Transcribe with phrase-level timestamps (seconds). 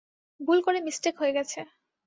[0.39, 1.59] ভুল করে মিসটেক হয়ে গেছে।